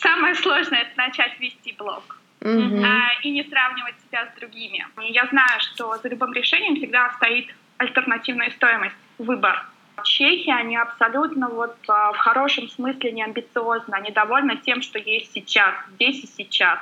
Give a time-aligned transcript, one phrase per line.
[0.00, 2.18] самое сложное— это начать вести блог.
[2.40, 2.84] Mm-hmm.
[2.84, 4.86] А, и не сравнивать себя с другими.
[5.02, 9.66] Я знаю, что за любым решением всегда стоит альтернативная стоимость, выбор.
[10.04, 15.32] Чехи, они абсолютно вот а, в хорошем смысле не амбициозны, они довольны тем, что есть
[15.32, 16.78] сейчас, здесь и сейчас.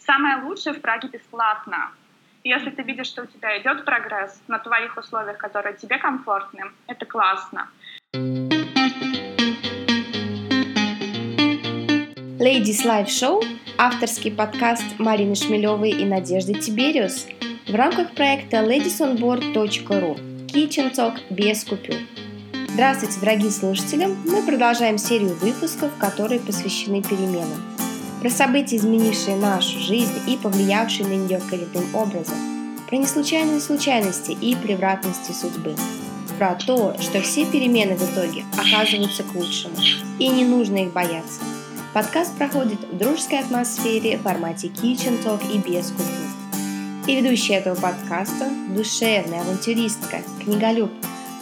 [0.00, 1.92] Самое лучшее в Праге бесплатно.
[2.42, 7.06] Если ты видишь, что у тебя идет прогресс на твоих условиях, которые тебе комфортны, это
[7.06, 7.68] классно.
[12.40, 13.44] Ladies Live Show–
[13.76, 17.26] авторский подкаст Марины Шмелевой и Надежды Тибериус
[17.68, 21.96] в рамках проекта ladiesonboard.ru Kitchen Talk без купюр.
[22.68, 24.06] Здравствуйте, дорогие слушатели!
[24.06, 27.62] Мы продолжаем серию выпусков, которые посвящены переменам.
[28.22, 32.38] Про события, изменившие нашу жизнь и повлиявшие на нее коренным образом.
[32.88, 35.76] Про неслучайные случайности и превратности судьбы.
[36.38, 39.76] Про то, что все перемены в итоге оказываются к лучшему,
[40.18, 41.40] и не нужно их бояться–
[41.92, 46.06] Подкаст проходит в дружеской атмосфере в формате Kitchen Talk и без купюр.
[47.08, 50.92] И ведущая этого подкаста– душевная авантюристка, книголюб,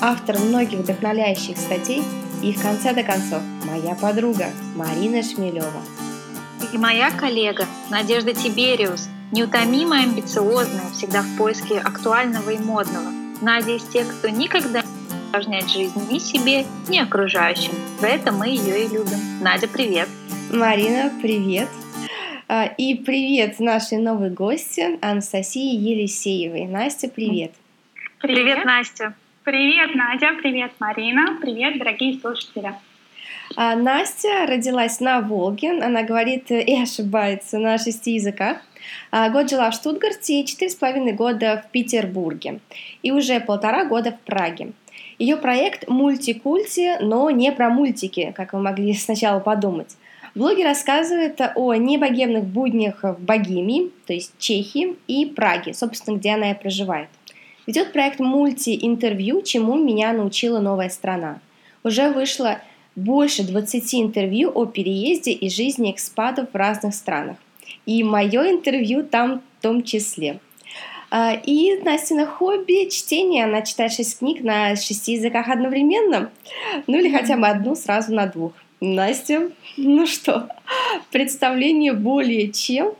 [0.01, 2.03] автор многих вдохновляющих статей
[2.43, 5.83] и, в конце-то концов, моя подруга Марина Шмелева.
[6.73, 13.11] И моя коллега Надежда Тибериус, неутомимая, амбициозная, всегда в поиске актуального и модного.
[13.43, 17.73] Надя из тех, кто никогда не усложняет жизнь ни себе, ни окружающим.
[18.01, 19.43] За это мы ее и любим.
[19.43, 20.09] Надя, привет!
[20.53, 21.69] Марина, привет!
[22.49, 26.67] А, и привет нашей новой гости Анастасии Елисеевой.
[26.67, 27.53] Настя, привет!
[28.21, 29.15] Привет, привет Настя!
[29.45, 30.31] Привет, Надя!
[30.41, 31.37] Привет, Марина!
[31.41, 32.73] Привет, дорогие слушатели!
[33.57, 38.59] А Настя родилась на Волге, она говорит и ошибается на шести языках.
[39.11, 42.61] А, год жила в Штутгарте и четыре с половиной года в Петербурге.
[43.03, 44.73] И уже полтора года в Праге.
[45.19, 49.97] Ее проект мультикульти, но не про мультики, как вы могли сначала подумать.
[50.39, 56.53] Блоги рассказывает о небогемных буднях в Богемии, то есть Чехии, и Праге, собственно, где она
[56.53, 57.09] и проживает.
[57.67, 61.41] Ведет проект мульти-интервью, чему меня научила новая страна.
[61.83, 62.61] Уже вышло
[62.95, 67.37] больше 20 интервью о переезде и жизни экспатов в разных странах.
[67.85, 70.39] И мое интервью там в том числе.
[71.11, 73.43] А, и Настина хобби– чтение.
[73.43, 76.31] Она читает 6 книг на 6 языках одновременно.
[76.87, 78.53] Ну или хотя бы одну сразу на двух.
[78.81, 80.49] Настя, ну что,
[81.11, 82.95] представление более чем.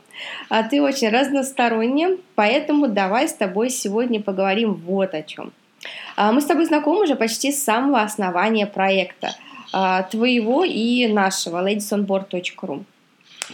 [0.49, 5.53] А ты очень разносторонняя, поэтому давай с тобой сегодня поговорим вот о чем.
[6.17, 9.33] А, мы с тобой знакомы уже почти с самого основания проекта
[9.71, 12.83] а, твоего и нашего ladysonboard.ru.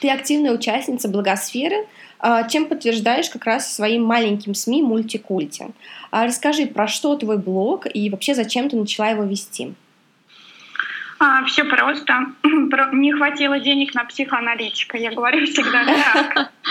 [0.02, 1.86] Ты активная участница благосферы,
[2.18, 5.68] а, чем подтверждаешь как раз своим маленьким СМИ мультикульте.
[6.10, 9.76] Расскажи, про что твой блог и вообще зачем ты начала его вести?
[11.20, 12.28] А, все просто.
[12.94, 14.98] Не хватило денег на психоаналитика.
[14.98, 16.52] Я говорю всегда так.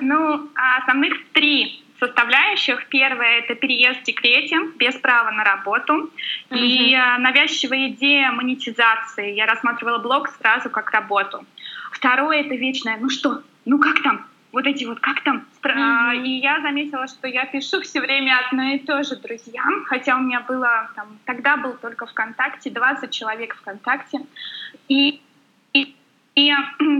[0.00, 2.86] Ну, а основных три составляющих.
[2.88, 6.10] Первое— это переезд в декрете без права на работу.
[6.50, 9.32] И а, навязчивая идея монетизации.
[9.32, 11.44] Я рассматривала блог сразу как работу.
[11.92, 15.44] Второе— это вечное «ну что, ну как там, вот эти вот, как там?
[15.62, 16.24] Mm-hmm.
[16.24, 20.20] И я заметила, что я пишу все время одно и то же друзьям, хотя у
[20.20, 24.20] меня было, там, тогда был только ВКонтакте, 20 человек ВКонтакте.
[24.88, 25.20] И,
[25.72, 25.94] и,
[26.36, 26.52] и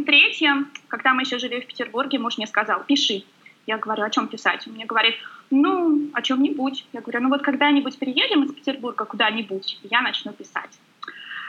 [0.04, 3.24] третье, когда мы еще жили в Петербурге, муж мне сказал, пиши.
[3.66, 4.66] Я говорю, о чем писать?
[4.66, 5.14] Он мне говорит,
[5.50, 6.86] ну, о чем-нибудь.
[6.92, 10.78] Я говорю, ну вот когда-нибудь переедем из Петербурга куда-нибудь, я начну писать.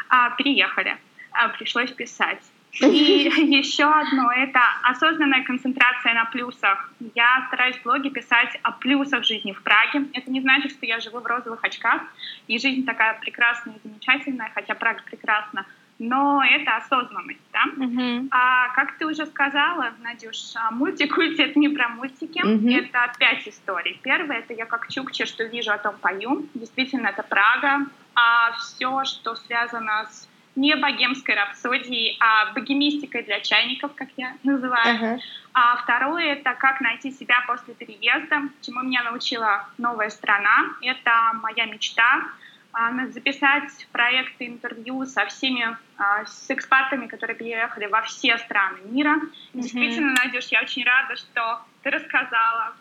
[0.08, 0.98] А, переехали.
[1.32, 2.42] А, пришлось писать.
[2.81, 2.86] И
[3.58, 6.91] еще одно— это осознанная концентрация на плюсах.
[7.13, 10.06] Я стараюсь в блоге писать о плюсах жизни в Праге.
[10.13, 12.02] Это не значит, что я живу в розовых очках,
[12.47, 15.66] и жизнь такая прекрасная и замечательная, хотя Прага прекрасна,
[15.97, 17.64] но это осознанность, да?
[17.78, 18.28] Uh-huh.
[18.31, 22.80] А как ты уже сказала, Надюш, а мультикульти— это не про мультики, uh-huh.
[22.80, 23.97] это пять историй.
[24.03, 26.50] Первое— это я как чукча, что вижу, о том пою.
[26.53, 27.88] Действительно, это Прага.
[28.14, 34.96] А все, что связано с не богемской рапсодией, а богемистикой для чайников, как я называю.
[34.97, 35.20] Uh-huh.
[35.53, 40.76] А второе— это как найти себя после переезда, чему меня научила новая страна.
[40.82, 42.26] Это моя мечта
[42.72, 49.16] а, записать проекты интервью со всеми, а, с экспатами, которые приехали во все страны мира.
[49.16, 49.29] Mm-hmm.
[49.53, 52.74] Действительно, Надюш, я очень рада, что ты рассказала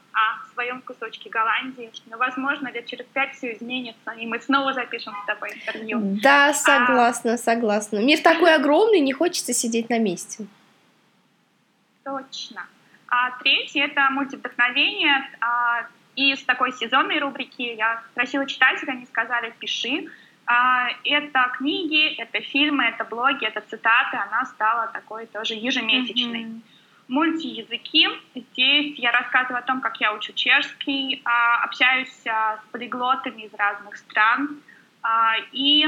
[0.54, 1.90] своем кусочке Голландии.
[2.06, 6.00] Но, возможно, лет через пять все изменится, и мы снова запишем с тобой интервью.
[6.22, 7.38] Да, а, согласна, а...
[7.38, 7.98] согласна.
[7.98, 10.46] Мир такой огромный, не хочется сидеть на месте.
[12.04, 12.66] Точно.
[13.08, 15.28] А третье— это мультивдохновение.
[15.40, 15.86] А,
[16.16, 20.08] и с такой сезонной рубрики я спросила читателя, они сказали «пиши».
[20.46, 26.44] А, это книги, это фильмы, это блоги, это цитаты, она стала такой тоже ежемесячной.
[26.44, 26.60] Mm-hmm.
[27.08, 28.08] Мультиязыки.
[28.34, 33.54] Здесь я рассказываю о том, как я учу чешский, а, общаюсь а, с полиглотами из
[33.54, 34.60] разных стран.
[35.52, 35.84] И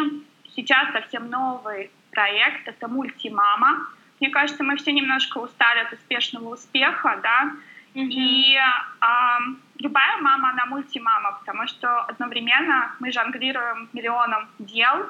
[0.55, 3.89] сейчас совсем новый проект— это «Мультимама».
[4.21, 7.53] Мне кажется, мы все немножко устали от успешного успеха, да,
[7.97, 8.11] Mm-hmm.
[8.11, 15.09] И э, любая мама, она мультимама, потому что одновременно мы жонглируем миллионом дел,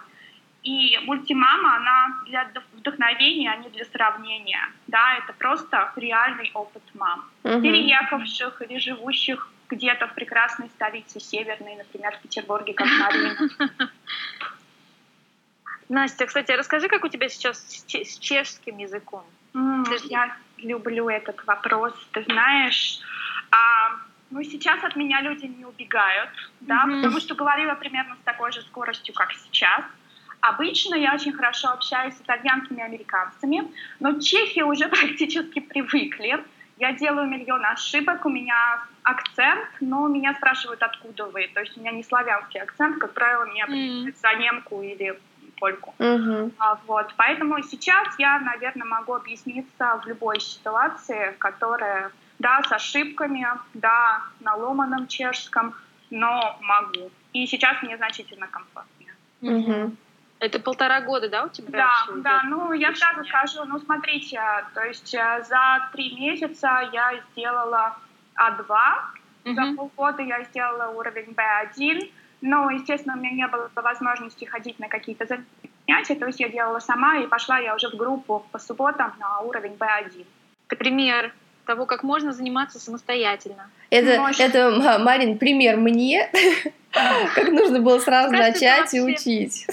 [0.67, 4.69] и мультимама, она для вдохновения, а не для сравнения.
[4.89, 7.63] Да, это просто реальный опыт мам, mm-hmm.
[7.63, 13.49] переехавших или живущих где-то в прекрасной столице северной, например, в Петербурге, как Марина.
[15.89, 19.25] Настя, кстати, расскажи, как у тебя сейчас с чешским языком?
[20.05, 21.93] Я люблю этот вопрос.
[22.13, 23.01] Ты знаешь,
[23.53, 23.93] а,
[24.31, 26.31] ну сейчас от меня люди не убегают,
[26.61, 26.97] да, mm-hmm.
[26.97, 29.85] потому что говорила примерно с такой же скоростью, как сейчас.
[30.41, 36.45] Обычно я очень хорошо общаюсь с итальянцами и американцами, но чехи уже практически привыкли.
[36.79, 41.51] Я делаю миллион ошибок, у меня акцент, но меня спрашивают, откуда вы.
[41.55, 44.15] То есть у меня не славянский акцент, как правило, меня mm.
[44.21, 45.19] за немку или
[45.59, 45.95] польку.
[45.99, 46.53] Uh-huh.
[46.59, 53.47] А, вот, поэтому сейчас я, наверное, могу объясниться в любой ситуации, которая, да, с ошибками,
[53.75, 55.75] да, на ломаном чешском,
[56.11, 57.11] но могу.
[57.33, 59.15] И сейчас мне значительно комфортнее.
[59.43, 59.97] Uh-huh.
[60.47, 61.67] Это полтора года, да, у тебя?
[61.71, 62.43] Да, да.
[62.45, 64.41] Ну, я сразу скажу, ну, смотрите,
[64.75, 67.97] то есть э, за три месяца я сделала
[68.37, 69.55] А2, uh-huh.
[69.55, 72.13] за полгода я сделала уровень B1,
[72.43, 76.79] но, естественно, у меня не было возможности ходить на какие-то занятия, то есть я делала
[76.79, 80.27] сама, и пошла я уже в группу по субботам на уровень B1.
[80.79, 81.33] Пример
[81.65, 83.69] того, как можно заниматься самостоятельно.
[83.91, 86.31] Это, это Марин, пример мне,
[87.35, 89.67] как нужно было сразу начать и учить,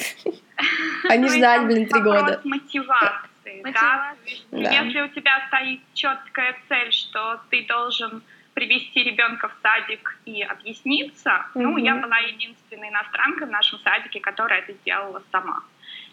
[1.17, 2.41] не ждать, блин, три года.
[2.43, 4.15] мотивации, да?
[4.51, 8.23] Если у тебя стоит четкая цель, что ты должен
[8.53, 11.29] привести ребенка в садик и объясниться.
[11.29, 11.61] Mm-hmm.
[11.61, 15.63] Ну, я была единственной иностранкой в нашем садике, которая это сделала сама.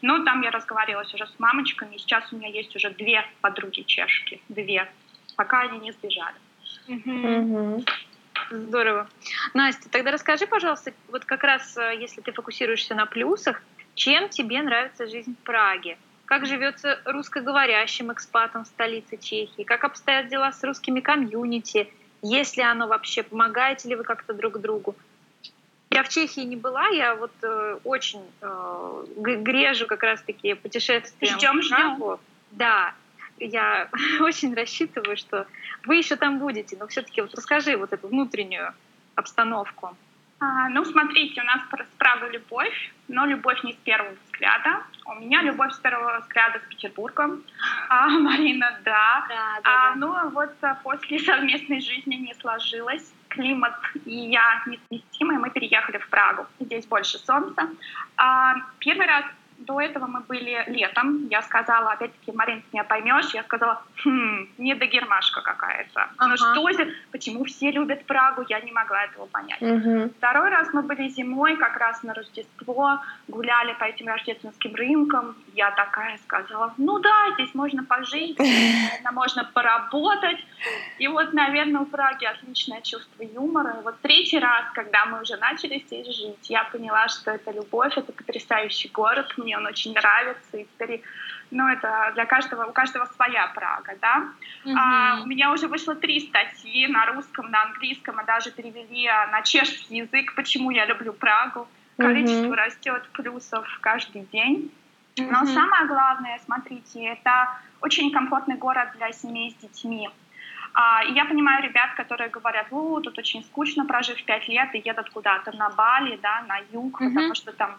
[0.03, 4.41] Ну, там я разговаривалась уже с мамочками, сейчас у меня есть уже две подруги чешки,
[4.49, 4.91] две,
[5.37, 6.37] пока они не сбежали.
[6.89, 7.89] Mm-hmm.
[8.51, 9.09] Здорово.
[9.55, 13.63] Настя, тогда расскажи, пожалуйста, вот как раз э, если ты фокусируешься на плюсах,
[13.95, 15.99] чем тебе нравится жизнь в Праге?
[16.25, 19.63] Как живется русскоговорящим экспатом в столице Чехии?
[19.63, 21.89] Как обстоят дела с русскими комьюнити?
[22.23, 24.95] если оно вообще, помогаете ли вы как-то друг другу.
[25.91, 31.37] Я в Чехии не была, я вот э, очень э, грежу как раз-таки путешествием.
[31.37, 32.19] Ждем, ждем.
[32.53, 32.95] Да,
[33.39, 33.89] я
[34.21, 35.47] очень рассчитываю, что
[35.85, 38.73] вы еще там будете, но все-таки вот расскажи вот эту внутреннюю
[39.17, 39.97] обстановку.
[40.41, 41.61] А, ну, смотрите, у нас
[41.95, 44.83] справа любовь, но любовь не с первого взгляда.
[45.05, 47.43] У меня любовь с первого взгляда с Петербургом.
[47.91, 49.27] А Марина, да.
[49.29, 53.13] да, да, а, Ну, вот а, после совместной жизни не сложилось.
[53.29, 53.77] Климат
[54.07, 56.47] и я несовместимы, мы переехали в Прагу.
[56.59, 57.69] Здесь больше солнца.
[58.17, 59.25] А, первый раз
[59.61, 61.29] до этого мы были летом.
[61.29, 66.09] Я сказала, опять-таки, Марин, ты меня поймешь, я сказала, хм, не до гермашка какая-то.
[66.17, 66.31] Ага.
[66.31, 66.93] Ну что это?
[67.13, 68.45] Почему все любят Прагу?
[68.49, 69.61] Я не могла этого понять.
[69.61, 70.15] Угу.
[70.19, 75.37] Второй раз мы были зимой, как раз на Рождество, гуляли по этим рождественским рынкам.
[75.55, 78.39] Я такая сказала, ну да, здесь можно пожить,
[79.13, 80.39] можно поработать.
[80.99, 83.77] И вот, наверное, у Праги отличное чувство юмора.
[83.81, 87.97] И вот третий раз, когда мы уже начали здесь жить, я поняла, что это любовь,
[87.97, 90.57] это потрясающий город, мне он очень нравится.
[90.57, 91.03] И теперь,
[91.51, 94.29] ну, это для каждого, у каждого своя Прага, да.
[94.65, 94.75] Mm-hmm.
[94.77, 99.43] А, у меня уже вышло три статьи на русском, на английском, а даже перевели на
[99.43, 101.69] чешский язык, почему я люблю Прагу.
[101.97, 102.55] Количество mm-hmm.
[102.55, 104.71] растет плюсов каждый день.
[105.17, 105.31] Mm-hmm.
[105.31, 110.09] Но самое главное, смотрите, это очень комфортный город для семей с детьми.
[110.73, 114.83] А, и я понимаю ребят, которые говорят, о, тут очень скучно, прожив пять лет, и
[114.85, 117.09] едут куда-то на Бали, да, на юг, mm-hmm.
[117.09, 117.77] потому что там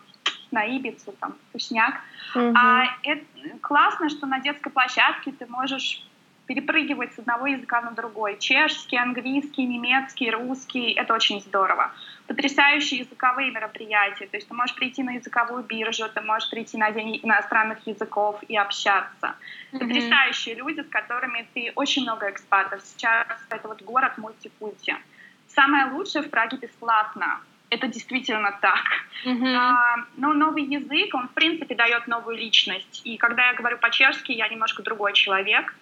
[0.52, 1.96] на Ибицу, там, вкусняк.
[2.36, 2.54] Mm-hmm.
[2.56, 3.26] А это
[3.62, 6.04] классно, что на детской площадке ты можешь
[6.48, 8.38] перепрыгивать с одного языка на другой.
[8.38, 10.92] Чешский, английский, немецкий, русский.
[10.92, 11.92] Это очень здорово.
[12.28, 14.28] Потрясающие языковые мероприятия.
[14.28, 18.44] То есть ты можешь прийти на языковую биржу, ты можешь прийти на день иностранных языков
[18.50, 19.36] и общаться.
[19.72, 19.80] Mm-hmm.
[19.80, 22.82] Потрясающие люди, с которыми ты очень много экспатов.
[22.84, 24.98] Сейчас это вот город мультипульти.
[25.48, 27.40] Самое лучшее в Праге бесплатно
[27.72, 28.84] это действительно так.
[29.26, 29.56] Mm-hmm.
[29.56, 33.02] А, но новый язык, он в принципе дает новую личность.
[33.06, 35.74] И когда я говорю по-чешски, я немножко другой человек.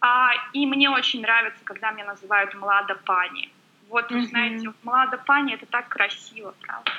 [0.00, 3.48] А, и мне очень нравится, когда меня называют «млада пани».
[3.88, 4.22] Вот, mm-hmm.
[4.22, 6.90] знаете, «млада пани»— это так красиво, правда?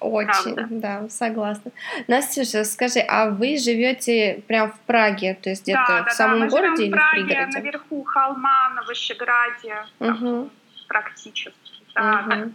[0.00, 0.66] Очень, Правда.
[0.70, 1.72] да, согласна.
[2.08, 6.44] Настюша, скажи, а вы живете прям в Праге, то есть где-то да, в самом да,
[6.46, 7.58] мы городе или в, Праге, в пригороде?
[7.58, 10.50] наверху холма на Вышеграде, угу.
[10.88, 11.52] практически.
[11.94, 12.52] Да, угу.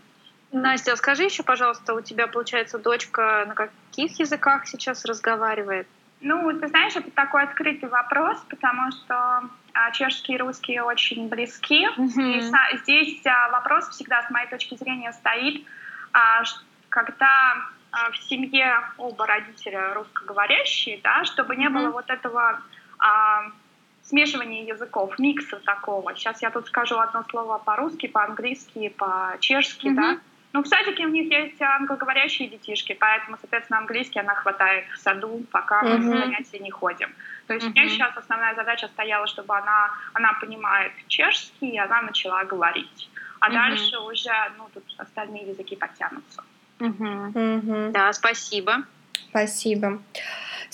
[0.56, 5.86] Настя, скажи еще, пожалуйста, у тебя, получается, дочка на каких языках сейчас разговаривает?
[6.22, 11.86] Ну, ты знаешь, это такой открытый вопрос, потому что а, чешский и русский очень близки.
[11.86, 12.74] Mm-hmm.
[12.74, 15.66] И здесь а, вопрос всегда, с моей точки зрения, стоит,
[16.14, 16.44] а,
[16.88, 17.56] когда
[17.92, 21.74] а, в семье оба родителя русскоговорящие, да, чтобы не mm-hmm.
[21.74, 22.62] было вот этого
[22.98, 23.44] а,
[24.04, 26.16] смешивания языков, микса такого.
[26.16, 29.96] Сейчас я тут скажу одно слово по-русски, по-английски, по-чешски, mm-hmm.
[29.96, 30.18] да.
[30.56, 35.44] Ну, в садике у них есть англоговорящие детишки, поэтому, соответственно, английский она хватает в саду,
[35.52, 36.18] пока мы uh-huh.
[36.18, 37.10] занятия не ходим.
[37.48, 37.72] То есть uh-huh.
[37.72, 43.10] у меня сейчас основная задача стояла, чтобы она, она понимает чешский, и она начала говорить.
[43.42, 43.54] А uh-huh.
[43.54, 46.42] дальше уже, ну, тут остальные языки подтянутся.
[46.80, 47.34] Uh-huh.
[47.34, 47.92] Uh-huh.
[47.92, 48.86] Да, спасибо.
[49.32, 50.02] Спасибо.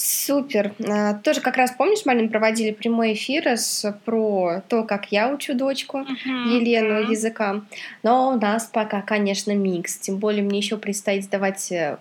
[0.04, 0.74] Супер.
[0.90, 5.54] А, тоже как раз, помнишь, Марин, проводили прямой эфир с, про то, как я учу
[5.54, 6.48] дочку uh-huh.
[6.48, 7.12] Елену uh-huh.
[7.12, 7.68] языкам.
[8.02, 9.98] Но у нас пока, конечно, микс.
[9.98, 11.98] Тем более мне еще предстоит сдавать э,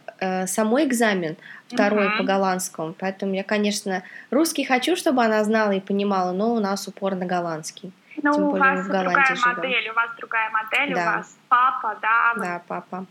[0.47, 1.37] самой экзамен,
[1.69, 2.17] второй uh-huh.
[2.17, 2.95] по голландскому.
[2.99, 7.27] Поэтому я, конечно, русский хочу, чтобы она знала и понимала, но у нас упор на
[7.27, 7.93] голландский.
[8.23, 9.57] Ну, у вас другая живем.
[9.57, 11.03] модель, у вас другая модель, да.
[11.03, 12.33] у вас папа, да?
[12.37, 13.07] Да, папа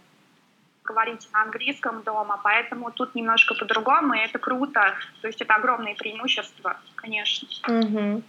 [0.89, 4.95] говорите на английском дома, поэтому тут немножко по-другому, и это круто.
[5.21, 7.47] То есть это огромные преимущества, конечно.
[7.67, 8.23] Угу.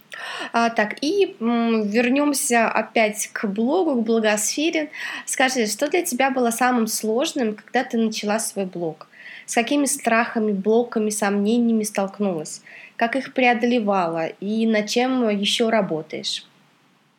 [0.53, 4.91] А, так, и вернемся опять к блогу, к блогосфере.
[5.25, 9.07] Скажи, что для тебя было самым сложным, когда ты начала свой блог?
[9.45, 12.61] С какими страхами, блоками, сомнениями столкнулась?
[12.95, 16.45] Как их преодолевала и над чем еще работаешь?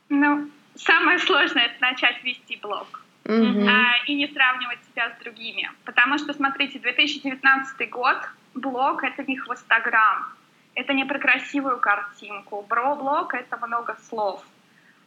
[0.08, 3.68] Ну, самое сложное это начать вести блог mm-hmm.
[3.68, 5.70] а, и не сравнивать себя с другими.
[5.84, 8.18] Потому что, смотрите, 2019 год,
[8.54, 10.26] блог— это не хвостограмм,
[10.74, 12.64] это не про красивую картинку.
[12.68, 14.44] Бро-блог— это много слов.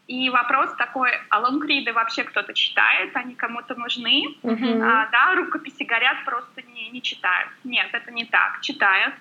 [0.07, 4.36] И вопрос такой, а лонгриды вообще кто-то читает, они кому-то нужны?
[4.43, 4.81] Mm-hmm.
[4.84, 7.50] А, да, рукописи горят, просто не, не читают.
[7.63, 9.15] Нет, это не так, читают.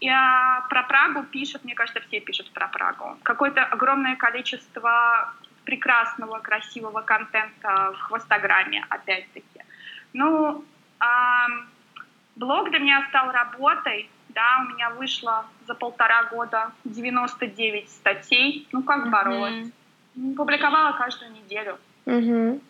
[0.00, 3.16] И а, про Прагу пишут, мне кажется, все пишут про Прагу.
[3.22, 5.32] Какое-то огромное количество
[5.66, 9.60] прекрасного, красивого контента в хвостограмме, опять-таки.
[10.14, 10.64] Ну,
[11.00, 11.04] э,
[12.36, 18.82] блог для меня стал работой, да, у меня вышло за полтора года 99 статей, ну
[18.82, 19.66] как боролась.
[20.14, 20.34] Mm-hmm.
[20.36, 21.78] Публиковала каждую неделю.
[22.06, 22.60] Mm-hmm.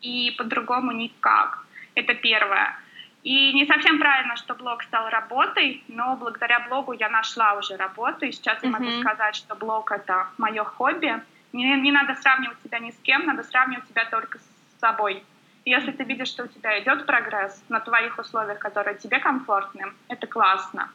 [0.00, 1.66] И по-другому никак.
[1.94, 2.74] Это первое.
[3.22, 8.24] И не совсем правильно, что блог стал работой, но благодаря блогу я нашла уже работу,
[8.24, 8.66] и сейчас mm-hmm.
[8.66, 11.22] я могу сказать, что блог— это мое хобби.
[11.52, 15.22] Не, не надо сравнивать себя ни с кем, надо сравнивать себя только с собой.
[15.64, 19.92] И если ты видишь, что у тебя идет прогресс на твоих условиях, которые тебе комфортны,
[20.08, 20.90] это классно.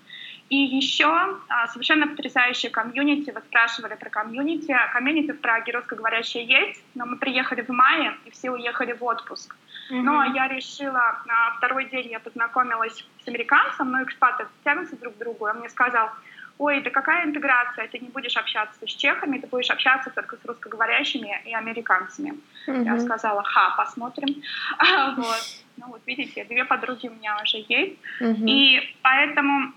[0.49, 1.07] И еще
[1.49, 3.31] а, совершенно потрясающее комьюнити.
[3.31, 4.75] Вы спрашивали про комьюнити.
[4.93, 9.55] Комьюнити в Праге русскоговорящее есть, но мы приехали в мае, и все уехали в отпуск.
[9.91, 10.01] Mm-hmm.
[10.01, 15.17] Но я решила, на второй день я познакомилась с американцем, но экспаты тянутся друг к
[15.17, 16.11] другу, и он мне сказал,
[16.57, 20.45] ой, да какая интеграция, ты не будешь общаться с чехами, ты будешь общаться только с
[20.45, 22.33] русскоговорящими и американцами.
[22.67, 22.85] Mm-hmm.
[22.85, 24.41] Я сказала, ха, посмотрим.
[25.17, 25.43] вот.
[25.77, 27.99] Ну вот видите, две подруги у меня уже есть.
[28.21, 28.47] Mm-hmm.
[28.47, 29.73] И поэтому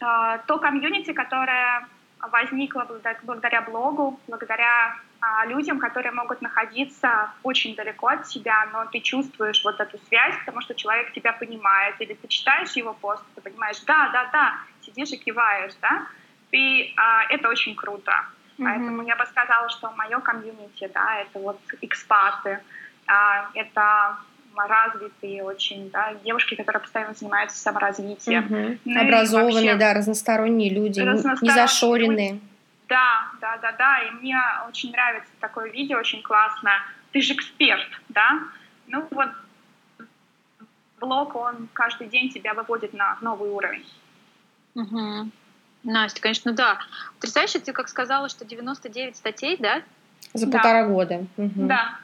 [0.00, 1.86] э, то комьюнити, которое
[2.20, 2.86] возникло
[3.22, 9.62] благодаря блогу, благодаря а, людям, которые могут находиться очень далеко от себя, но ты чувствуешь
[9.64, 13.80] вот эту связь, потому что человек тебя понимает, или ты читаешь его пост, ты понимаешь,
[13.86, 14.54] да, да, да,
[14.90, 16.06] сидишь и киваешь, да,
[16.50, 18.10] ты, а, это очень круто.
[18.10, 18.64] Mm-hmm.
[18.64, 22.60] Поэтому я бы сказала, что мое комьюнити, да, это вот экспаты,
[23.06, 24.16] а, это
[24.56, 28.44] развитые очень, да, девушки, которые постоянно занимаются саморазвитием.
[28.44, 28.78] Mm-hmm.
[28.84, 32.32] Ну, Образованные, вообще, да, разносторонние люди, разносторонние не зашоренные.
[32.32, 32.44] Люди
[32.90, 34.36] да, да, да, да, и мне
[34.68, 36.72] очень нравится такое видео, очень классно.
[37.12, 38.40] Ты же эксперт, да?
[38.88, 39.30] Ну вот
[40.98, 43.86] блог, он каждый день тебя выводит на новый уровень.
[44.74, 45.30] Угу.
[45.84, 46.78] Настя, конечно, да.
[47.16, 49.82] Потрясающе, ты как сказала, что 99 статей, да?
[50.34, 50.52] За да.
[50.52, 51.26] полтора года.
[51.36, 51.66] Угу.
[51.66, 51.98] Да.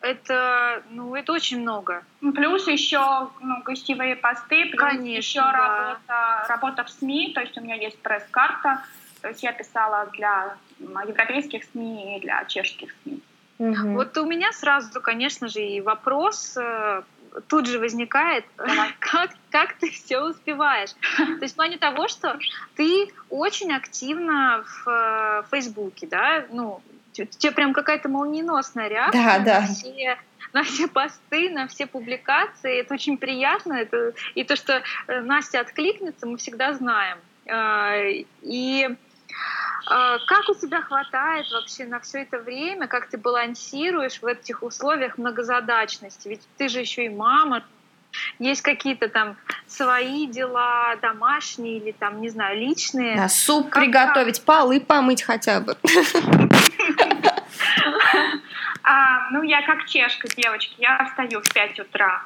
[0.00, 2.02] Это, ну, это очень много.
[2.20, 5.52] Плюс еще ну, гостевые посты, плюс Конечно, еще да.
[5.52, 8.82] работа, работа в СМИ, то есть у меня есть пресс-карта,
[9.20, 13.20] то есть я писала для европейских СМИ и для чешских СМИ.
[13.58, 13.88] Угу.
[13.92, 17.02] Вот у меня сразу, конечно же, и вопрос э,
[17.48, 18.44] тут же возникает,
[18.98, 20.90] как, как ты все успеваешь?
[21.16, 22.38] То есть в плане того, что
[22.76, 26.82] ты очень активна в э, Фейсбуке, да, ну,
[27.12, 29.60] тебе прям какая-то молниеносная реакция да, да.
[29.60, 30.18] на все
[30.52, 32.80] на все посты, на все публикации.
[32.80, 33.74] Это очень приятно.
[33.74, 37.18] Это, и то, что э, Настя откликнется, мы всегда знаем.
[37.48, 37.94] А,
[38.42, 38.88] и
[39.86, 45.18] как у тебя хватает вообще на все это время, как ты балансируешь в этих условиях
[45.18, 46.28] многозадачности?
[46.28, 47.64] Ведь ты же еще и мама,
[48.38, 53.16] есть какие-то там свои дела домашние или там, не знаю, личные.
[53.16, 54.46] Да, суп как приготовить, как?
[54.46, 55.76] полы помыть хотя бы.
[58.82, 62.22] А, ну, я как чешка, девочки, я встаю в 5 утра.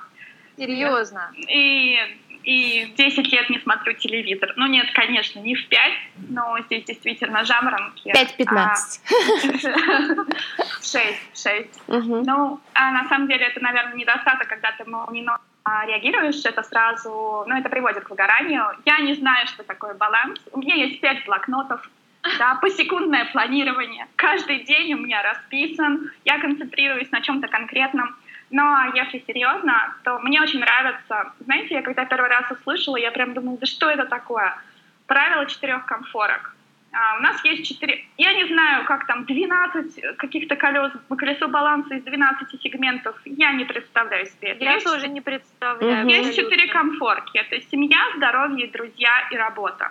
[0.56, 1.32] Серьезно?
[1.36, 1.98] И,
[2.44, 4.52] и 10 лет не смотрю телевизор.
[4.56, 5.92] Ну, нет, конечно, не в 5,
[6.28, 8.08] но здесь действительно жаворонки.
[8.08, 8.46] 5-15.
[8.54, 8.74] А,
[10.82, 11.82] 6, 6.
[11.88, 12.24] Угу.
[12.24, 15.40] Ну, а на самом деле это, наверное, недостаток, когда ты молниеносно
[15.86, 18.64] реагируешь, это сразу, ну, это приводит к выгоранию.
[18.84, 20.38] Я не знаю, что такое баланс.
[20.52, 21.88] У меня есть пять блокнотов,
[22.38, 24.06] да, посекундное планирование.
[24.16, 28.16] Каждый день у меня расписан, я концентрируюсь на чем-то конкретном.
[28.54, 33.34] Но если серьезно, то мне очень нравится, знаете, я когда первый раз услышала, я прям
[33.34, 34.56] думала, да что это такое?
[35.06, 36.54] Правило четырех комфорок.
[36.92, 41.96] А, у нас есть четыре, я не знаю, как там, 12 каких-то колес, колесо баланса
[41.96, 44.56] из 12 сегментов, я не представляю себе.
[44.60, 46.06] Я есть, тоже не представляю.
[46.06, 49.90] Есть четыре комфорки, это семья, здоровье, друзья и работа.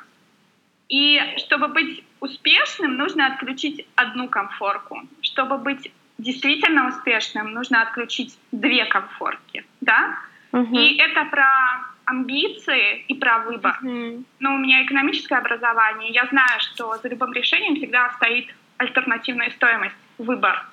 [0.88, 5.02] И чтобы быть успешным, нужно отключить одну комфорку.
[5.22, 10.18] Чтобы быть действительно успешным, нужно отключить две комфорки, да?
[10.52, 10.78] Угу.
[10.78, 11.48] И это про
[12.06, 13.78] амбиции и про выбор.
[13.82, 14.24] Угу.
[14.40, 19.96] Ну, у меня экономическое образование, я знаю, что за любым решением всегда стоит альтернативная стоимость,
[20.18, 20.66] выбор.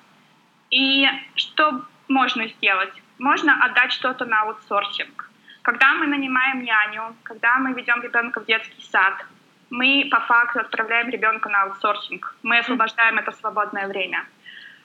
[0.69, 2.93] И что можно сделать?
[3.19, 5.29] Можно отдать что-то на аутсорсинг.
[5.61, 9.25] Когда мы нанимаем няню, когда мы ведем ребенка в детский сад,
[9.69, 12.35] мы по факту отправляем ребенка на аутсорсинг.
[12.43, 14.25] Мы освобождаем это свободное время.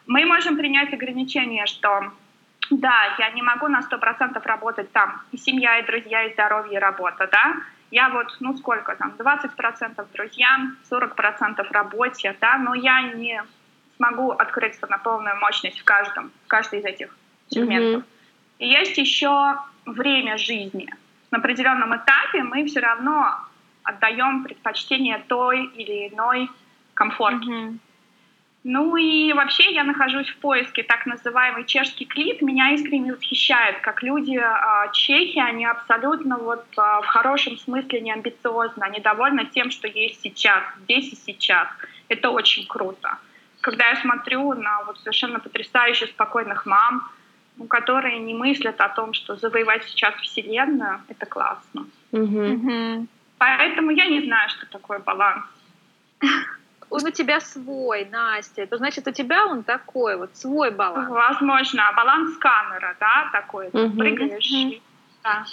[0.07, 2.13] Мы можем принять ограничение, что
[2.71, 5.21] да, я не могу на 100% работать там.
[5.33, 7.57] И семья, и друзья, и здоровье, и работа, да.
[7.91, 13.43] Я вот, ну сколько там, 20% друзьям, 40% работе, да, но я не
[13.97, 17.17] смогу открыться на полную мощность в каждом, в каждой из этих
[17.49, 18.03] сегментов.
[18.03, 18.59] Mm-hmm.
[18.59, 20.92] И есть еще время жизни.
[21.31, 23.37] На определенном этапе мы все равно
[23.85, 26.51] отдаем предпочтение той или иной
[26.95, 27.51] комфортке.
[27.51, 27.79] Mm-hmm.
[28.68, 32.42] Ну и вообще я нахожусь в поиске так называемый чешский клип.
[32.42, 38.12] Меня искренне восхищает, как люди э, чехи, они абсолютно вот э, в хорошем смысле не
[38.12, 41.68] амбициозны, они довольны тем, что есть сейчас, здесь и сейчас.
[42.09, 43.18] Это очень круто.
[43.61, 47.09] Когда я смотрю на вот совершенно потрясающе спокойных мам,
[47.59, 51.87] ну, которые не мыслят о том, что завоевать сейчас Вселенную, это классно.
[52.11, 53.07] Mm-hmm.
[53.38, 55.44] Поэтому я не знаю, что такое баланс.
[56.90, 58.62] Он у тебя свой, Настя.
[58.62, 61.09] Это значит, у тебя он такой, вот свой баланс.
[61.11, 63.68] Возможно, баланс камера, да, такой.
[63.68, 63.96] Угу.
[63.96, 64.51] Прыгаешь.
[64.51, 64.75] Угу.
[65.25, 65.44] Да.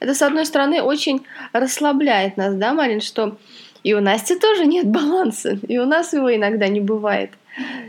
[0.00, 3.36] Это, с одной стороны, очень расслабляет нас, да, Марин, что
[3.84, 7.30] и у Насти тоже нет баланса, и у нас его иногда не бывает,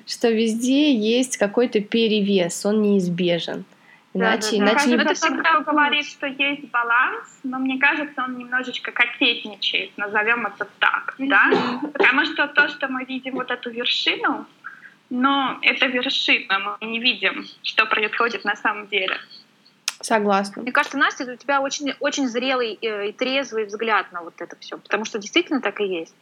[0.07, 3.65] что везде есть какой-то перевес, он неизбежен.
[4.15, 8.37] Иначе, да, да, иначе не это всегда говорит, что есть баланс, но мне кажется, он
[8.37, 11.51] немножечко кокетничает, назовем это так, да?
[11.93, 14.45] Потому что то, что мы видим вот эту вершину,
[15.09, 19.17] но это вершина, мы не видим, что происходит на самом деле.
[19.99, 20.61] Согласна.
[20.61, 24.77] Мне кажется, Настя, у тебя очень, очень зрелый и трезвый взгляд на вот это все,
[24.77, 26.13] потому что действительно так и есть.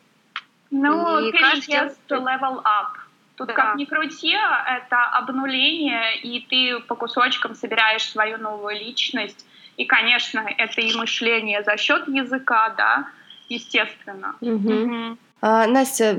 [0.70, 3.01] Ну, и кажется, level up.
[3.42, 3.54] Тут да.
[3.56, 4.36] как ни крути,
[4.68, 9.48] это обнуление, и ты по кусочкам собираешь свою новую личность.
[9.78, 13.08] И, конечно, это и мышление за счет языка, да,
[13.50, 14.36] естественно.
[14.42, 14.74] Угу.
[14.74, 15.18] Угу.
[15.42, 16.16] А, Настя,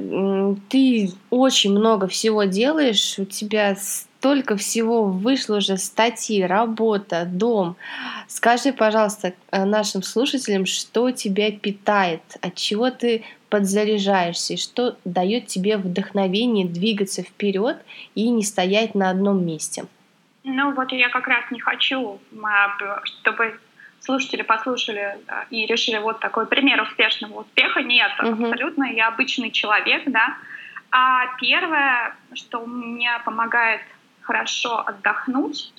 [0.69, 3.77] ты очень много всего делаешь, у тебя
[4.23, 7.75] столько всего вышло уже, статьи, работа, дом.
[8.29, 15.49] Скажи, пожалуйста, э, нашим слушателям, что тебя питает, от чего ты подзаряжаешься, и что дает
[15.49, 17.79] тебе вдохновение двигаться вперед
[18.15, 19.87] и не стоять на одном месте?
[20.45, 22.21] Ну вот я как раз не хочу,
[23.03, 23.59] чтобы
[23.99, 25.19] слушатели послушали
[25.51, 27.83] и решили вот такой пример успешного успеха.
[27.83, 28.45] Нет, угу.
[28.45, 30.37] абсолютно я обычный человек, да.
[30.93, 33.81] А первое, что мне помогает
[34.23, 35.73] хорошо отдохнуть,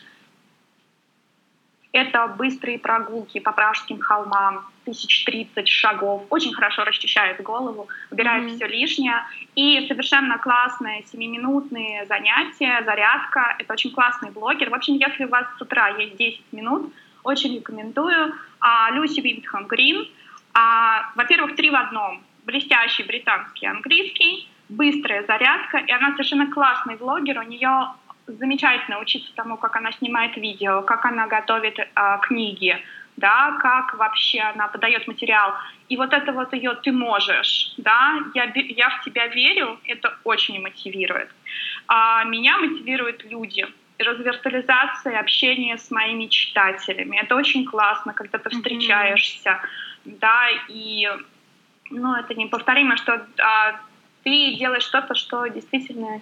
[1.93, 8.55] это быстрые прогулки по Пражским холмам, тысяч тридцать шагов, очень хорошо расчищает голову, убирает mm-hmm.
[8.55, 9.25] все лишнее.
[9.53, 13.55] И совершенно классные семиминутные занятия, зарядка.
[13.59, 14.71] Это очень классный блогер.
[14.71, 16.91] В общем, если у вас с утра есть 10 минут,
[17.23, 18.33] очень рекомендую.
[18.59, 20.07] А, Люси Винтхэм Грин.
[20.55, 22.23] А, во-первых, три в одном.
[22.45, 27.37] Блестящий британский английский, быстрая зарядка, и она совершенно классный блогер.
[27.37, 27.93] У нее
[28.27, 31.87] замечательно учиться тому, как она снимает видео, как она готовит э,
[32.23, 32.77] книги,
[33.17, 35.53] да, как вообще она подает материал.
[35.89, 40.61] И вот это вот ее «ты можешь», да, я, я в тебя верю, это очень
[40.61, 41.29] мотивирует.
[41.87, 43.67] А меня мотивируют люди,
[43.99, 47.17] развиртуализация, общение с моими читателями.
[47.17, 49.59] Это очень классно, когда ты встречаешься,
[50.05, 50.17] mm-hmm.
[50.19, 51.07] да, и
[51.91, 53.79] ну, это неповторимо, что а,
[54.23, 56.21] ты делаешь что-то, что действительно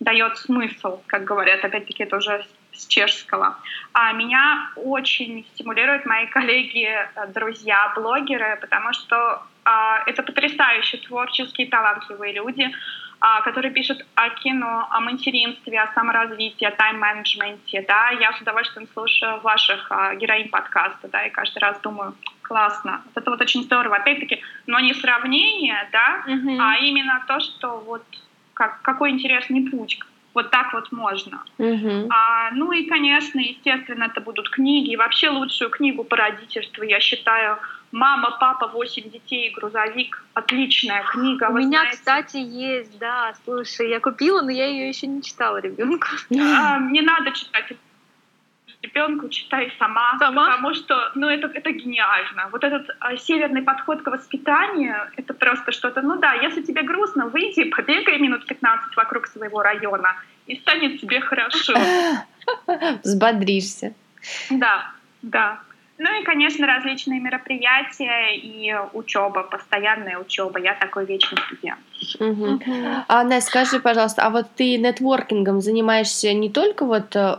[0.00, 3.56] дает смысл, как говорят, опять-таки это уже с чешского.
[3.92, 11.68] А меня очень стимулируют мои коллеги, э, друзья, блогеры, потому что а, это потрясающие творческие,
[11.68, 12.70] талантливые люди,
[13.20, 17.82] а, которые пишут о кино, о материнстве, о саморазвитии, о тайм-менеджменте.
[17.88, 18.10] Да?
[18.10, 23.02] Я с удовольствием слушаю ваших а, героинь подкаста, да, и каждый раз думаю, классно.
[23.06, 23.96] Вот это вот очень здорово.
[23.96, 26.58] Опять-таки, но не сравнение, да, mm-hmm.
[26.60, 28.04] а именно то, что вот
[28.54, 29.98] как, какой интересный путь,
[30.34, 31.42] вот так вот можно.
[31.58, 32.08] Uh-huh.
[32.10, 34.90] А, ну и, конечно, естественно, это будут книги.
[34.90, 37.58] И вообще лучшую книгу по родительству, я считаю,
[37.92, 40.24] «Мама, папа, восемь детей, грузовик».
[40.34, 41.48] Отличная книга.
[41.50, 41.96] У меня, знаете.
[41.96, 43.34] кстати, есть, да.
[43.44, 46.08] Слушай, я купила, но я ее еще не читала ребенку.
[46.32, 47.70] А, не надо читать
[48.84, 52.48] ребенку читай сама, сама, потому что, ну, это, это гениально.
[52.52, 57.26] Вот этот а, северный подход к воспитанию, это просто что-то, ну да, если тебе грустно,
[57.26, 60.16] выйди, побегай минут 15 вокруг своего района,
[60.46, 61.74] и станет тебе хорошо.
[63.02, 63.94] Взбодришься.
[64.50, 64.92] Да,
[65.22, 65.60] да.
[65.96, 70.58] Ну и, конечно, различные мероприятия и учеба, постоянная учеба.
[70.58, 71.80] Я такой вечный студент.
[72.18, 72.60] Угу.
[73.06, 77.36] А, Настя, скажи, пожалуйста, а вот ты нетворкингом занимаешься не только вот э,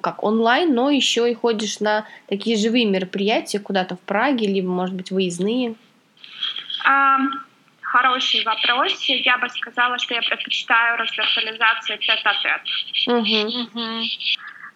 [0.00, 4.94] как онлайн, но еще и ходишь на такие живые мероприятия куда-то в Праге, либо, может
[4.94, 5.74] быть, выездные?
[6.84, 7.18] А,
[7.82, 9.02] хороший вопрос.
[9.02, 12.62] Я бы сказала, что я предпочитаю развиртуализацию тет-а-тет.
[13.08, 13.80] Угу.
[13.80, 14.02] Угу.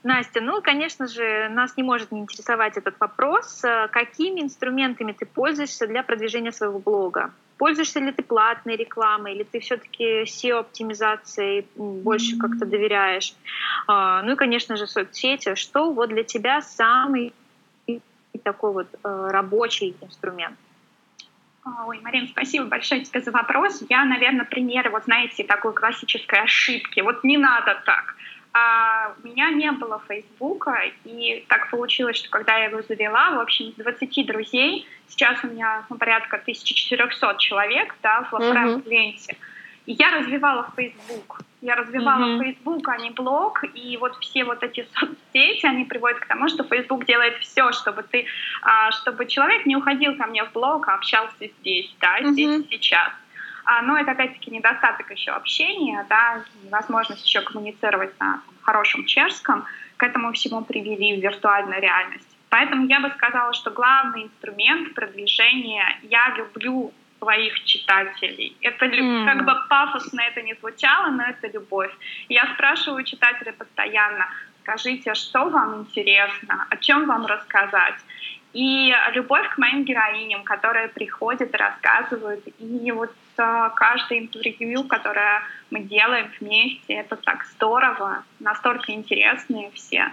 [0.04, 3.64] Настя, ну, конечно же, нас не может не интересовать этот вопрос.
[3.64, 7.32] Э, какими инструментами ты пользуешься для продвижения своего блога?
[7.56, 13.34] Пользуешься ли ты платной рекламой, или ты все-таки SEO-оптимизацией больше как-то доверяешь?
[13.86, 15.54] А, ну и, конечно же, соцсети.
[15.54, 17.32] Что вот для тебя самый
[18.42, 20.58] такой вот э, рабочий инструмент?
[21.86, 23.82] Ой, Марин, спасибо большое тебе за вопрос.
[23.88, 27.00] Я, наверное, пример, вот знаете, такой классической ошибки.
[27.00, 28.16] Вот не надо так
[28.56, 33.40] а у меня не было Фейсбука, и так получилось, что когда я его завела, в
[33.40, 39.82] общем, из 20 друзей, сейчас у меня ну, порядка 1400 человек да, в френд-ленте, mm-hmm.
[39.86, 41.40] и я развивала Facebook.
[41.62, 42.44] Я развивала mm-hmm.
[42.44, 46.62] Facebook, а не блог, и вот все вот эти соцсети, они приводят к тому, что
[46.62, 48.26] Facebook делает все, чтобы ты,
[48.62, 52.32] а, чтобы человек не уходил ко мне в блог, а общался здесь, да, mm-hmm.
[52.32, 53.10] здесь сейчас.
[53.64, 59.64] А, но это опять-таки недостаток еще общения, да, возможность еще коммуницировать на хорошем чешском,
[59.96, 62.28] к этому всему привели в виртуальную реальность.
[62.50, 68.56] Поэтому я бы сказала, что главный инструмент продвижения я люблю своих читателей.
[68.60, 69.24] Это mm.
[69.24, 71.92] как бы пафосно это не звучало, но это любовь.
[72.28, 74.28] Я спрашиваю читателя постоянно,
[74.62, 77.94] скажите, что вам интересно, о чем вам рассказать.
[78.52, 82.44] И любовь к моим героиням, которые приходят и рассказывают.
[82.58, 90.12] И вот э, каждое интервью, которое мы делаем вместе, это так здорово, настолько интересные все.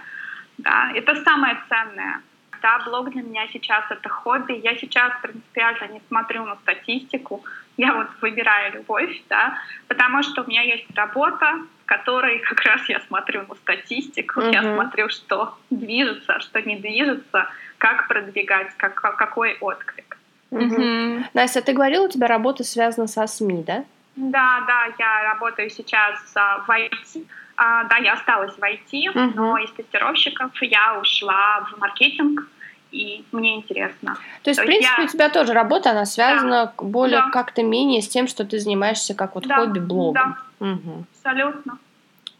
[0.58, 2.22] Да, это самое ценное.
[2.62, 4.52] Да, блог для меня сейчас это хобби.
[4.62, 7.44] Я сейчас принципиально не смотрю на статистику.
[7.76, 9.58] Я вот выбираю любовь, да,
[9.88, 14.52] потому что у меня есть работа, в которой как раз я смотрю на статистику, uh-huh.
[14.52, 20.11] я смотрю, что движется, что не движется, как продвигать, как, какой отклик.
[20.52, 21.24] Угу.
[21.32, 23.84] Настя, ты говорила, у тебя работа связана со СМИ, да?
[24.16, 27.26] Да, да, я работаю сейчас а, в IT.
[27.56, 29.32] А, да, я осталась в IT, угу.
[29.34, 32.46] но из тестировщиков я ушла в маркетинг,
[32.90, 34.18] и мне интересно.
[34.42, 35.04] То есть, То в принципе, я...
[35.04, 36.72] у тебя тоже работа, она связана да.
[36.76, 37.30] более да.
[37.30, 39.56] как-то менее с тем, что ты занимаешься как вот да.
[39.56, 40.36] хобби блогом.
[40.60, 41.06] Да, угу.
[41.16, 41.78] абсолютно.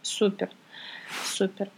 [0.02, 0.50] Супер.
[1.24, 1.68] Супер.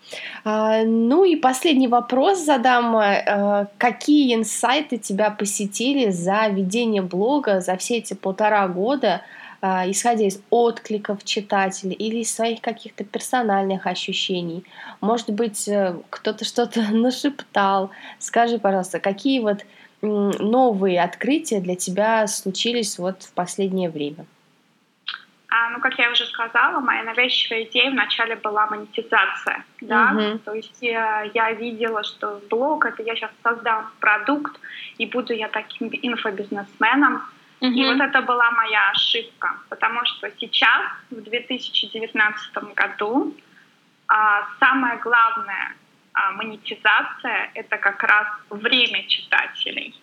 [0.45, 2.97] А, ну и последний вопрос задам.
[2.97, 9.23] А, какие инсайты тебя посетили за ведение блога за все эти полтора года,
[9.61, 14.65] а, исходя из откликов читателей или из своих каких-то персональных ощущений?
[15.01, 17.91] Может быть, э, кто-то что-то нашептал?
[18.19, 19.65] Скажи, пожалуйста, какие вот
[20.03, 24.27] новые открытия для тебя случились вот в последнее время?
[25.55, 30.39] А, ну, как я уже сказала, моя навязчивая идея вначале была монетизация, да, uh-huh.
[30.39, 34.61] то есть я, э, я видела, что блог это я сейчас создам продукт
[34.99, 37.23] и буду я таким инфобизнесменом,
[37.61, 37.69] uh-huh.
[37.69, 43.37] и вот это была моя ошибка, потому что сейчас в 2019 году
[44.09, 45.77] а, самое главное
[46.15, 49.95] а, монетизация— это как раз время читателей.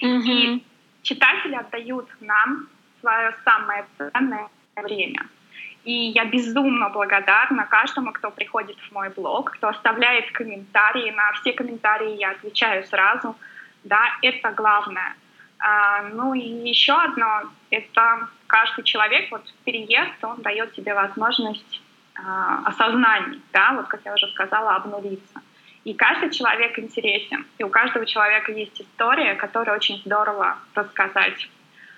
[0.00, 0.22] Mm-hmm.
[0.26, 0.64] И
[1.02, 2.68] читатели отдают нам
[3.00, 5.26] свое самое ценное время.
[5.84, 11.10] И я безумно благодарна каждому, кто приходит в мой блог, кто оставляет комментарии.
[11.10, 13.36] На все комментарии я отвечаю сразу.
[13.82, 15.16] Да, это главное.
[15.58, 21.82] А, ну и еще одно, это каждый человек, вот переезд, он дает тебе возможность
[22.14, 25.40] а, осознаний, да, вот как я уже сказала, обнулиться.
[25.84, 31.48] И каждый человек интересен, и у каждого человека есть история, которую очень здорово рассказать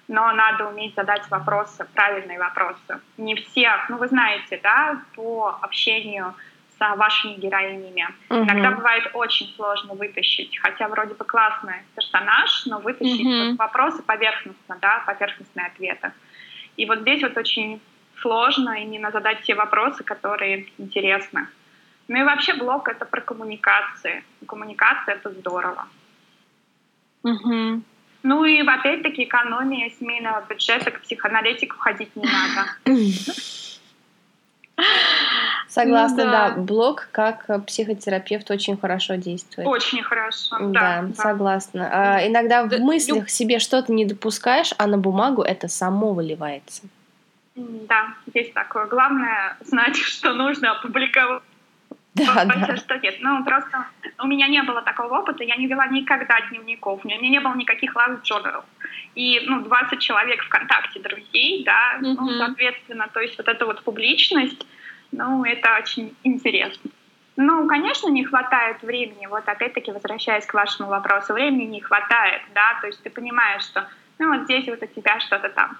[0.09, 3.01] но надо уметь задать вопросы, правильные вопросы.
[3.17, 6.35] Не все, ну вы знаете, да, по общению
[6.77, 8.09] с вашими героинями.
[8.29, 8.45] Угу.
[8.45, 13.51] Иногда бывает очень сложно вытащить, хотя вроде бы классный персонаж, но вытащить угу.
[13.51, 16.13] вот вопросы поверхностно, да, поверхностные ответы.
[16.77, 17.81] И вот здесь вот очень
[18.21, 21.47] сложно именно задать те вопросы, которые интересны.
[22.09, 24.25] Ну и вообще блог— это про коммуникации.
[24.47, 25.87] Коммуникация— это здорово.
[27.23, 27.83] Угу.
[28.25, 32.99] Ну и опять-таки экономия семейного бюджета, к психоаналитику ходить не надо.
[35.69, 36.51] Согласна, ну, да.
[36.51, 36.57] да.
[36.57, 39.69] Блог как психотерапевт очень хорошо действует.
[39.69, 41.03] Очень хорошо, да.
[41.03, 41.91] Да, согласна.
[41.93, 46.85] А, иногда да, в мыслях себе что-то не допускаешь, а на бумагу это само выливается.
[47.57, 48.87] Да, есть такое.
[48.87, 51.43] Главное знать, что нужно опубликовать
[52.15, 52.77] да, да.
[52.77, 53.17] что нет.
[53.21, 53.87] Ну, просто
[54.21, 57.55] у меня не было такого опыта, я не вела никогда дневников, у меня не было
[57.55, 58.63] никаких love journal.
[59.15, 62.15] И, ну, 20 человек ВКонтакте друзей, да, mm-hmm.
[62.19, 64.65] ну, соответственно, то есть вот эта вот публичность,
[65.13, 66.91] ну, это очень интересно.
[67.37, 72.79] Ну, конечно, не хватает времени, вот опять-таки возвращаясь к вашему вопросу, времени не хватает, да,
[72.81, 73.89] то есть ты понимаешь, что,
[74.21, 75.77] ну, вот здесь вот у тебя что-то там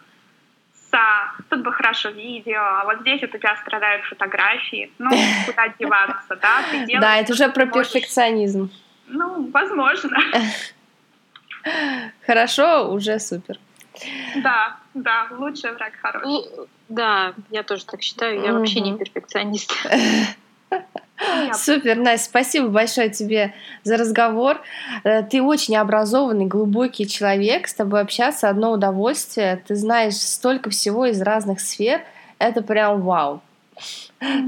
[1.49, 4.91] тут бы хорошо видео, а вот здесь вот у тебя страдают фотографии.
[4.99, 5.11] Ну,
[5.47, 6.63] куда деваться, да?
[6.71, 7.93] Ты делаешь, да, это уже про можешь...
[7.93, 8.71] перфекционизм.
[9.07, 10.17] Ну, возможно.
[12.27, 13.59] Хорошо, уже супер.
[14.37, 16.69] Да, да, лучший враг хороший.
[16.89, 18.43] Да, я тоже так считаю.
[18.43, 19.73] Я вообще не перфекционист.
[21.53, 24.61] Супер, Настя, спасибо большое тебе за разговор.
[25.05, 27.69] Э, ты очень образованный, глубокий человек.
[27.69, 29.63] С тобой общаться одно удовольствие.
[29.67, 32.03] Ты знаешь столько всего из разных сфер.
[32.39, 33.43] Это прям вау.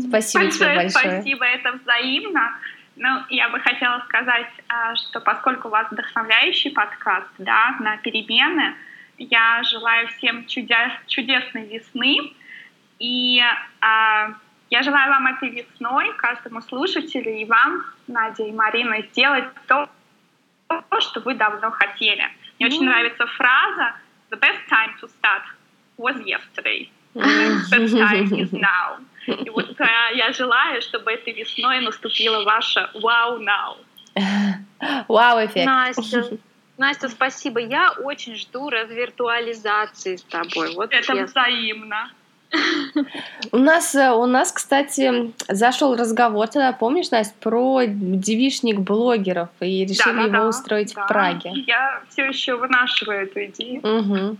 [0.08, 0.90] Спасибо большое, тебе большое.
[0.90, 2.58] Спасибо, это взаимно.
[2.96, 8.74] Ну, я бы хотела сказать, а, что поскольку у вас вдохновляющий подкаст, да, на перемены,
[9.18, 12.32] я желаю всем чудес, чудесной весны.
[12.98, 13.42] И
[13.80, 14.30] а,
[14.70, 19.88] я желаю вам этой весной, каждому слушателю и вам, Надя и Марина, сделать то,
[21.00, 22.24] что вы давно хотели.
[22.58, 22.72] Мне mm.
[22.72, 23.94] очень нравится фраза
[24.30, 25.42] «The best time to start
[25.98, 26.88] was yesterday.
[27.14, 28.98] The best time is now».
[29.26, 33.76] И вот э, я желаю, чтобы этой весной наступила ваша «Wow now».
[35.08, 35.66] Вау-эффект.
[35.66, 36.38] Настя,
[36.78, 37.60] Настя, спасибо.
[37.60, 40.74] Я очень жду развиртуализации с тобой.
[40.74, 41.24] Вот Это честно.
[41.24, 42.10] взаимно.
[43.52, 49.84] У нас, э, у нас, кстати, зашел разговор тогда, помнишь, Настя, про девишник блогеров и
[49.84, 51.04] решили да, да, его да, устроить да.
[51.04, 51.50] в Праге.
[51.66, 53.80] Я все еще вынашиваю эту идею.
[53.80, 54.36] Угу.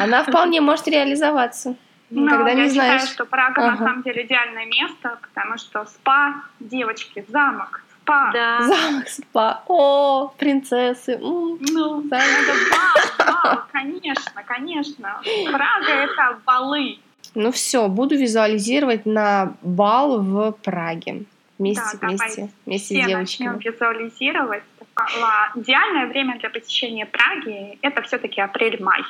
[0.00, 1.76] Она вполне может реализоваться.
[2.10, 3.00] Ну, Никогда не я знаешь.
[3.02, 3.70] считаю, что Прага ага.
[3.70, 8.30] на самом деле идеальное место, потому что спа, девочки, замок, спа.
[8.32, 8.62] Да.
[8.62, 9.62] Замок, спа.
[9.68, 11.18] О, принцессы.
[11.18, 12.26] Ну, замок.
[12.42, 15.20] это бал, бал, конечно, конечно.
[15.52, 16.98] Прага— это балы.
[17.34, 21.24] Ну все, буду визуализировать на бал в Праге.
[21.58, 23.48] Вместе, да, вместе, вместе все с девочками.
[23.48, 24.62] начнем визуализировать.
[25.56, 29.02] Идеальное время для посещения Праги— это все-таки апрель-май.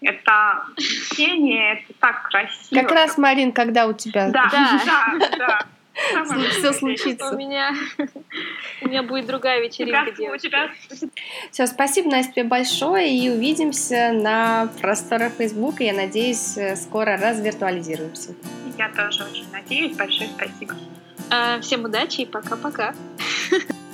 [0.00, 2.80] Это чтение, это так красиво.
[2.80, 4.30] Как раз, Марин, когда у тебя...
[4.30, 5.36] Да, да, да.
[5.38, 5.66] да.
[6.50, 7.30] Все случится.
[7.30, 7.74] У меня,
[8.82, 10.12] у меня будет другая вечеринка.
[10.38, 10.70] Тебя,
[11.50, 13.16] Все, спасибо, Настя, тебе большое.
[13.16, 15.82] И увидимся на просторах Фейсбука.
[15.82, 18.34] Я надеюсь, скоро развиртуализируемся.
[18.76, 19.96] Я тоже очень надеюсь.
[19.96, 20.74] Большое спасибо.
[21.30, 22.94] А, всем удачи и пока-пока.